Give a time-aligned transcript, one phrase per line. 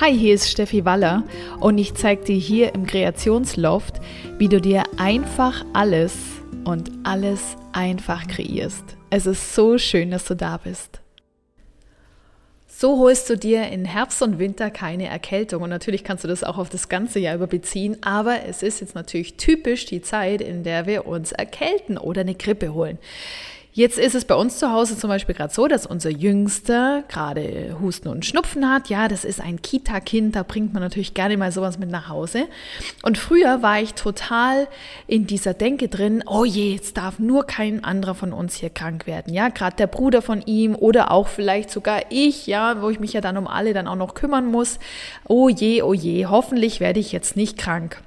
[0.00, 1.22] Hi, hier ist Steffi Waller
[1.60, 4.00] und ich zeige dir hier im Kreationsloft,
[4.38, 6.16] wie du dir einfach alles
[6.64, 8.82] und alles einfach kreierst.
[9.10, 11.00] Es ist so schön, dass du da bist.
[12.66, 15.62] So holst du dir in Herbst und Winter keine Erkältung.
[15.62, 17.98] Und natürlich kannst du das auch auf das ganze Jahr über beziehen.
[18.02, 22.34] Aber es ist jetzt natürlich typisch die Zeit, in der wir uns erkälten oder eine
[22.34, 22.98] Grippe holen.
[23.76, 27.76] Jetzt ist es bei uns zu Hause zum Beispiel gerade so, dass unser Jüngster gerade
[27.82, 28.88] Husten und Schnupfen hat.
[28.88, 32.46] Ja, das ist ein Kita-Kind, da bringt man natürlich gerne mal sowas mit nach Hause.
[33.02, 34.68] Und früher war ich total
[35.08, 39.08] in dieser Denke drin, oh je, jetzt darf nur kein anderer von uns hier krank
[39.08, 39.34] werden.
[39.34, 43.12] Ja, gerade der Bruder von ihm oder auch vielleicht sogar ich, ja, wo ich mich
[43.12, 44.78] ja dann um alle dann auch noch kümmern muss.
[45.26, 48.00] Oh je, oh je, hoffentlich werde ich jetzt nicht krank.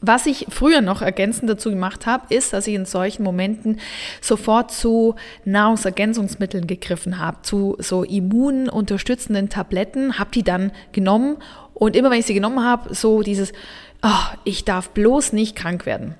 [0.00, 3.80] Was ich früher noch ergänzend dazu gemacht habe, ist, dass ich in solchen Momenten
[4.20, 11.38] sofort zu Nahrungsergänzungsmitteln gegriffen habe, zu so immununterstützenden Tabletten, habe die dann genommen
[11.74, 13.52] und immer wenn ich sie genommen habe, so dieses,
[14.02, 16.14] oh, ich darf bloß nicht krank werden.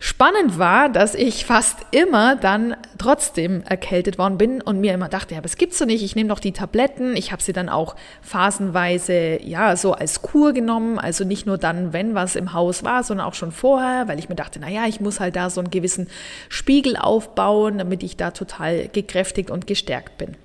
[0.00, 5.34] Spannend war, dass ich fast immer dann trotzdem erkältet worden bin und mir immer dachte,
[5.34, 7.16] ja, das gibt's doch nicht, ich nehme doch die Tabletten.
[7.16, 11.92] Ich habe sie dann auch phasenweise ja so als Kur genommen, also nicht nur dann,
[11.92, 14.86] wenn was im Haus war, sondern auch schon vorher, weil ich mir dachte, na ja,
[14.86, 16.08] ich muss halt da so einen gewissen
[16.48, 20.36] Spiegel aufbauen, damit ich da total gekräftigt und gestärkt bin.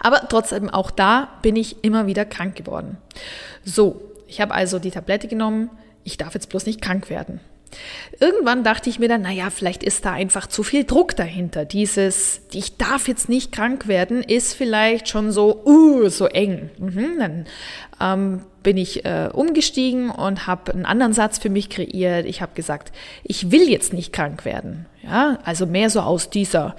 [0.00, 2.98] Aber trotzdem auch da bin ich immer wieder krank geworden.
[3.64, 5.70] So, ich habe also die Tablette genommen,
[6.04, 7.40] ich darf jetzt bloß nicht krank werden.
[8.20, 11.64] Irgendwann dachte ich mir dann, naja, vielleicht ist da einfach zu viel Druck dahinter.
[11.64, 16.70] Dieses, ich darf jetzt nicht krank werden, ist vielleicht schon so, uh, so eng.
[16.78, 17.46] Mhm, dann
[18.00, 22.26] ähm, bin ich äh, umgestiegen und habe einen anderen Satz für mich kreiert.
[22.26, 24.86] Ich habe gesagt, ich will jetzt nicht krank werden.
[25.02, 26.74] Ja, also mehr so aus dieser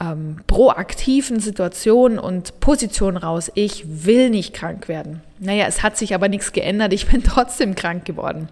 [0.00, 3.52] ähm, proaktiven Situation und Position raus.
[3.54, 5.20] Ich will nicht krank werden.
[5.38, 6.92] Naja, es hat sich aber nichts geändert.
[6.92, 8.48] Ich bin trotzdem krank geworden.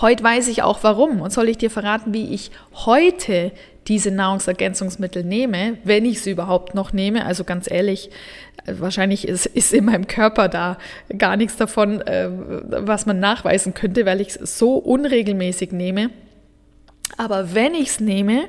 [0.00, 3.52] Heute weiß ich auch warum und soll ich dir verraten, wie ich heute
[3.86, 7.26] diese Nahrungsergänzungsmittel nehme, wenn ich sie überhaupt noch nehme.
[7.26, 8.10] Also ganz ehrlich,
[8.66, 10.78] wahrscheinlich ist, ist in meinem Körper da
[11.18, 16.10] gar nichts davon, äh, was man nachweisen könnte, weil ich es so unregelmäßig nehme.
[17.18, 18.44] Aber wenn ich es nehme,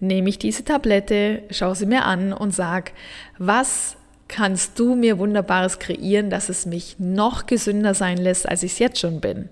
[0.00, 2.92] nehme ich diese Tablette, schaue sie mir an und sage,
[3.38, 3.96] was
[4.28, 8.78] kannst du mir Wunderbares kreieren, dass es mich noch gesünder sein lässt, als ich es
[8.78, 9.48] jetzt schon bin.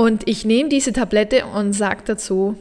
[0.00, 2.54] Und ich nehme diese Tablette und sage dazu,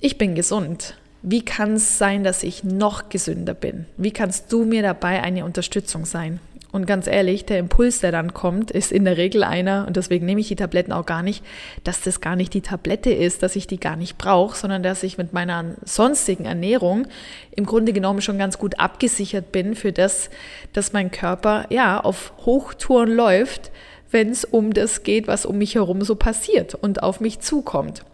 [0.00, 0.94] ich bin gesund.
[1.20, 3.86] Wie kann es sein, dass ich noch gesünder bin?
[3.96, 6.38] Wie kannst du mir dabei eine Unterstützung sein?
[6.70, 10.24] Und ganz ehrlich, der Impuls, der dann kommt, ist in der Regel einer, und deswegen
[10.24, 11.44] nehme ich die Tabletten auch gar nicht,
[11.82, 15.02] dass das gar nicht die Tablette ist, dass ich die gar nicht brauche, sondern dass
[15.02, 17.08] ich mit meiner sonstigen Ernährung
[17.56, 20.30] im Grunde genommen schon ganz gut abgesichert bin für das,
[20.72, 23.72] dass mein Körper ja auf Hochtouren läuft,
[24.12, 28.04] wenn es um das geht, was um mich herum so passiert und auf mich zukommt.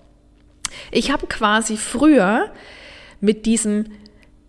[0.90, 2.50] Ich habe quasi früher
[3.20, 3.86] mit diesem,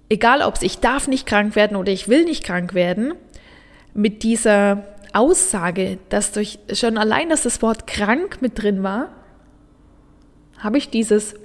[0.09, 3.13] egal ob es ich darf nicht krank werden oder ich will nicht krank werden,
[3.93, 9.09] mit dieser Aussage, dass durch schon allein, dass das Wort krank mit drin war,
[10.59, 11.35] habe ich dieses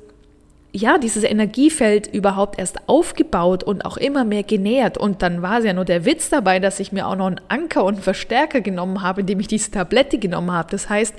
[0.77, 4.99] ja, dieses Energiefeld überhaupt erst aufgebaut und auch immer mehr genährt.
[4.99, 7.41] Und dann war es ja nur der Witz dabei, dass ich mir auch noch einen
[7.47, 10.73] Anker und einen Verstärker genommen habe, indem ich diese Tablette genommen habe.
[10.73, 11.15] Das heißt,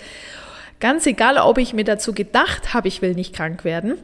[0.81, 3.97] ganz egal, ob ich mir dazu gedacht habe, ich will nicht krank werden,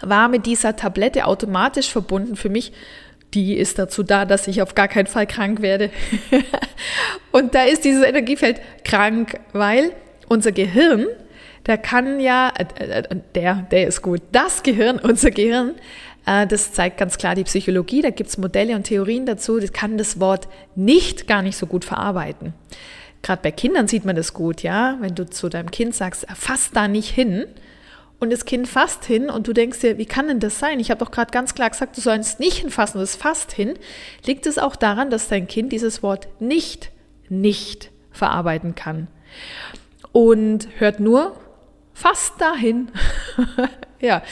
[0.00, 2.72] war mit dieser Tablette automatisch verbunden für mich,
[3.34, 5.90] die ist dazu da, dass ich auf gar keinen Fall krank werde.
[7.32, 9.90] und da ist dieses Energiefeld krank, weil
[10.28, 11.08] unser Gehirn
[11.68, 15.74] der kann ja, äh, äh, der, der ist gut, das Gehirn, unser Gehirn,
[16.26, 19.72] äh, das zeigt ganz klar die Psychologie, da gibt es Modelle und Theorien dazu, das
[19.72, 22.54] kann das Wort nicht gar nicht so gut verarbeiten.
[23.22, 26.70] Gerade bei Kindern sieht man das gut, ja, wenn du zu deinem Kind sagst, fass
[26.72, 27.46] da nicht hin,
[28.20, 30.80] und das Kind fasst hin und du denkst dir, wie kann denn das sein?
[30.80, 33.74] Ich habe doch gerade ganz klar gesagt, du sollst nicht hinfassen, das fasst hin.
[34.26, 36.90] Liegt es auch daran, dass dein Kind dieses Wort nicht,
[37.28, 39.06] nicht verarbeiten kann
[40.12, 41.36] und hört nur
[41.98, 42.90] fast dahin.
[44.00, 44.22] ja.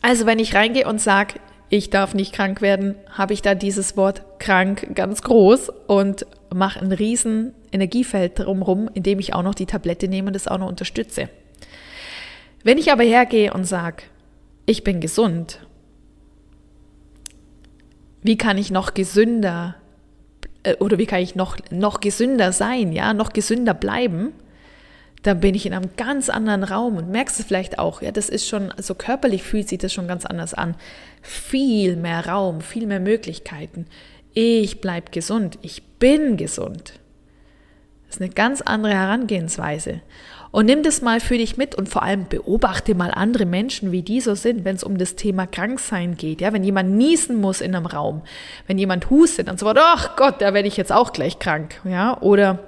[0.00, 1.34] Also wenn ich reingehe und sage,
[1.68, 6.80] ich darf nicht krank werden, habe ich da dieses Wort krank ganz groß und mache
[6.80, 10.68] ein riesen Energiefeld drumherum, indem ich auch noch die Tablette nehme und das auch noch
[10.68, 11.28] unterstütze.
[12.64, 14.04] Wenn ich aber hergehe und sage,
[14.64, 15.60] ich bin gesund,
[18.22, 19.76] wie kann ich noch gesünder
[20.62, 24.32] äh, oder wie kann ich noch, noch gesünder sein, ja, noch gesünder bleiben?
[25.22, 28.02] Dann bin ich in einem ganz anderen Raum und merkst es vielleicht auch.
[28.02, 30.76] Ja, das ist schon, also körperlich fühlt sich das schon ganz anders an.
[31.22, 33.86] Viel mehr Raum, viel mehr Möglichkeiten.
[34.34, 36.94] ich bleibe gesund, ich bin gesund.
[38.06, 40.00] Das ist eine ganz andere Herangehensweise.
[40.50, 44.02] Und nimm das mal für dich mit und vor allem beobachte mal andere Menschen, wie
[44.02, 46.40] die so sind, wenn es um das Thema Kranksein geht.
[46.40, 48.22] Ja, wenn jemand niesen muss in einem Raum,
[48.66, 51.80] wenn jemand hustet und so weiter, ach Gott, da werde ich jetzt auch gleich krank.
[51.84, 52.60] Ja, oder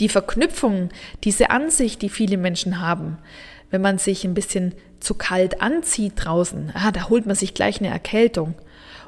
[0.00, 0.90] die Verknüpfung,
[1.24, 3.18] diese Ansicht, die viele Menschen haben,
[3.70, 7.80] wenn man sich ein bisschen zu kalt anzieht draußen, ah, da holt man sich gleich
[7.80, 8.54] eine Erkältung.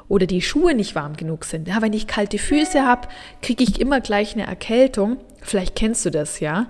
[0.09, 1.67] Oder die Schuhe nicht warm genug sind.
[1.67, 3.09] Ja, wenn ich kalte Füße habe,
[3.41, 5.17] kriege ich immer gleich eine Erkältung.
[5.41, 6.67] Vielleicht kennst du das, ja.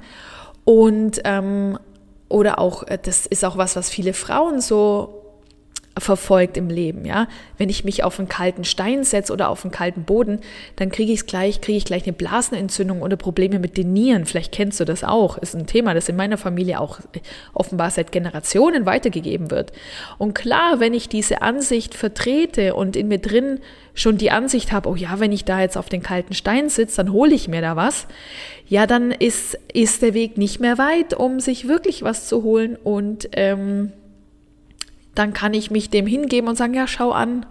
[0.64, 1.78] Und ähm,
[2.30, 5.17] oder auch, äh, das ist auch was, was viele Frauen so
[6.00, 7.28] verfolgt im Leben, ja.
[7.58, 10.40] Wenn ich mich auf einen kalten Stein setze oder auf einen kalten Boden,
[10.76, 14.26] dann kriege ich gleich, kriege ich gleich eine Blasenentzündung oder Probleme mit den Nieren.
[14.26, 15.38] Vielleicht kennst du das auch.
[15.38, 17.00] Ist ein Thema, das in meiner Familie auch
[17.54, 19.72] offenbar seit Generationen weitergegeben wird.
[20.18, 23.60] Und klar, wenn ich diese Ansicht vertrete und in mir drin
[23.94, 26.98] schon die Ansicht habe, oh ja, wenn ich da jetzt auf den kalten Stein sitze,
[26.98, 28.08] dann hole ich mir da was.
[28.68, 32.76] Ja, dann ist, ist der Weg nicht mehr weit, um sich wirklich was zu holen
[32.76, 33.92] und ähm,
[35.18, 37.46] dann kann ich mich dem hingeben und sagen, ja, schau an,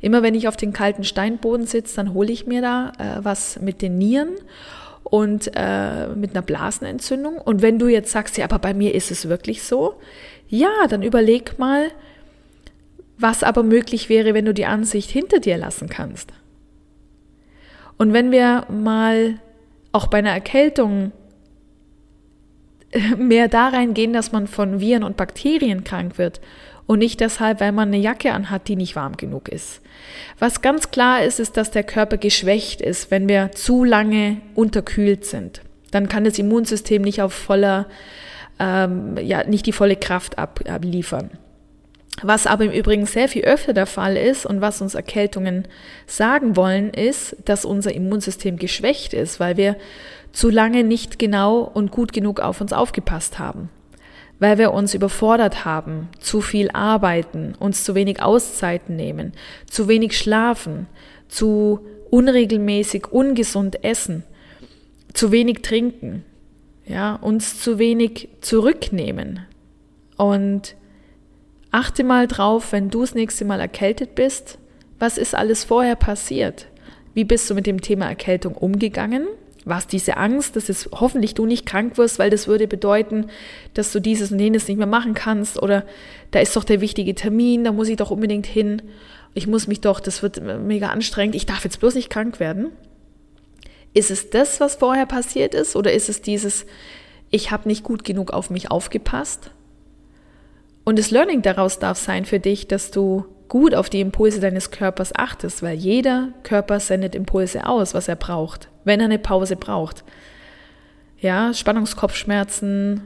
[0.00, 3.60] immer wenn ich auf den kalten Steinboden sitze, dann hole ich mir da äh, was
[3.60, 4.30] mit den Nieren
[5.02, 7.38] und äh, mit einer Blasenentzündung.
[7.38, 9.94] Und wenn du jetzt sagst, ja, aber bei mir ist es wirklich so,
[10.48, 11.88] ja, dann überleg mal,
[13.18, 16.32] was aber möglich wäre, wenn du die Ansicht hinter dir lassen kannst.
[17.96, 19.40] Und wenn wir mal
[19.90, 21.12] auch bei einer Erkältung
[23.18, 26.40] mehr da reingehen, dass man von Viren und Bakterien krank wird
[26.88, 29.82] und nicht deshalb, weil man eine Jacke anhat, die nicht warm genug ist.
[30.38, 35.26] Was ganz klar ist, ist, dass der Körper geschwächt ist, wenn wir zu lange unterkühlt
[35.26, 35.60] sind.
[35.90, 37.86] Dann kann das Immunsystem nicht auf voller,
[38.58, 41.30] ähm, ja, nicht die volle Kraft ab, abliefern.
[42.22, 45.68] Was aber im Übrigen sehr viel öfter der Fall ist und was uns Erkältungen
[46.06, 49.76] sagen wollen, ist, dass unser Immunsystem geschwächt ist, weil wir
[50.32, 53.68] zu lange nicht genau und gut genug auf uns aufgepasst haben
[54.38, 59.32] weil wir uns überfordert haben, zu viel arbeiten, uns zu wenig Auszeiten nehmen,
[59.68, 60.86] zu wenig schlafen,
[61.28, 61.80] zu
[62.10, 64.22] unregelmäßig ungesund essen,
[65.12, 66.24] zu wenig trinken,
[66.86, 69.40] ja, uns zu wenig zurücknehmen.
[70.16, 70.74] Und
[71.70, 74.58] achte mal drauf, wenn du das nächste Mal erkältet bist,
[74.98, 76.66] was ist alles vorher passiert?
[77.14, 79.26] Wie bist du mit dem Thema Erkältung umgegangen?
[79.68, 83.26] Was diese Angst, dass es hoffentlich du nicht krank wirst, weil das würde bedeuten,
[83.74, 85.84] dass du dieses und jenes nicht mehr machen kannst oder
[86.30, 88.82] da ist doch der wichtige Termin, da muss ich doch unbedingt hin.
[89.34, 92.72] Ich muss mich doch, das wird mega anstrengend, ich darf jetzt bloß nicht krank werden.
[93.94, 96.66] Ist es das, was vorher passiert ist oder ist es dieses,
[97.30, 99.50] ich habe nicht gut genug auf mich aufgepasst?
[100.84, 104.70] Und das Learning daraus darf sein für dich, dass du gut auf die Impulse deines
[104.70, 109.56] Körpers achtest, weil jeder Körper sendet Impulse aus, was er braucht, wenn er eine Pause
[109.56, 110.04] braucht.
[111.20, 113.02] Ja, Spannungskopfschmerzen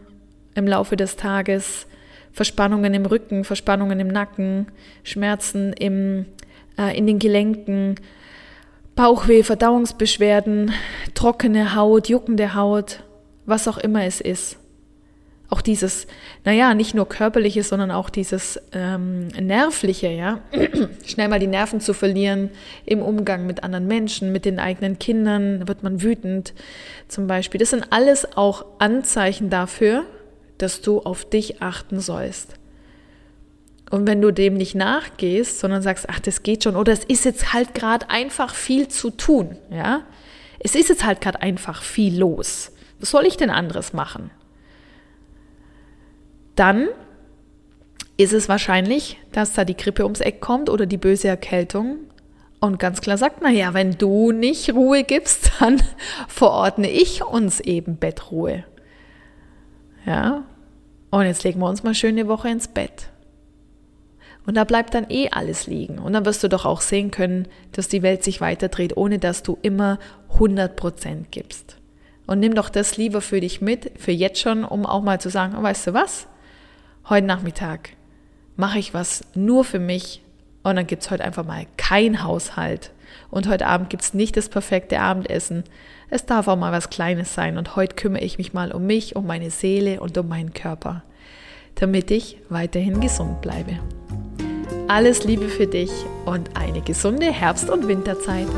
[0.55, 1.87] im Laufe des Tages,
[2.33, 4.67] Verspannungen im Rücken, Verspannungen im Nacken,
[5.03, 6.27] Schmerzen im,
[6.79, 7.95] äh, in den Gelenken,
[8.95, 10.73] Bauchweh, Verdauungsbeschwerden,
[11.15, 13.03] trockene Haut, juckende Haut,
[13.47, 14.59] was auch immer es ist
[15.53, 16.07] auch dieses,
[16.45, 20.41] naja, nicht nur körperliche, sondern auch dieses ähm, nervliche, ja,
[21.07, 22.49] schnell mal die Nerven zu verlieren
[22.87, 26.55] im Umgang mit anderen Menschen, mit den eigenen Kindern, da wird man wütend
[27.07, 27.59] zum Beispiel.
[27.59, 30.07] Das sind alles auch Anzeichen dafür,
[30.57, 32.55] dass du auf dich achten sollst.
[33.91, 37.27] Und wenn du dem nicht nachgehst, sondern sagst, ach, das geht schon, oder es ist
[37.27, 40.01] jetzt halt gerade einfach viel zu tun, ja,
[40.61, 42.73] es ist jetzt halt gerade einfach viel los.
[43.01, 44.31] Was soll ich denn anderes machen?
[46.57, 46.89] Dann
[48.17, 51.97] ist es wahrscheinlich, dass da die Grippe ums Eck kommt oder die böse Erkältung.
[52.61, 55.83] Und ganz klar sagt, naja, wenn du nicht Ruhe gibst, dann
[56.29, 58.65] verordne ich uns eben Bettruhe.
[60.07, 60.45] Ja,
[61.11, 63.09] und jetzt legen wir uns mal schöne Woche ins Bett.
[64.47, 65.99] Und da bleibt dann eh alles liegen.
[65.99, 69.43] Und dann wirst du doch auch sehen können, dass die Welt sich weiterdreht, ohne dass
[69.43, 69.99] du immer
[70.33, 71.77] 100 Prozent gibst.
[72.27, 75.29] Und nimm doch das lieber für dich mit, für jetzt schon, um auch mal zu
[75.29, 76.27] sagen, weißt du was?
[77.09, 77.91] Heute Nachmittag
[78.57, 80.23] mache ich was nur für mich
[80.63, 82.93] und dann gibt es heute einfach mal kein Haushalt.
[83.31, 85.65] Und heute Abend gibt es nicht das perfekte Abendessen.
[86.09, 89.17] Es darf auch mal was Kleines sein und heute kümmere ich mich mal um mich,
[89.17, 91.03] um meine Seele und um meinen Körper,
[91.75, 93.79] damit ich weiterhin gesund bleibe.
[94.89, 95.91] Alles Liebe für dich
[96.27, 98.49] und eine gesunde Herbst- und Winterzeit.